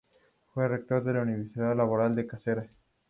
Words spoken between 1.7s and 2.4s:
Laboral de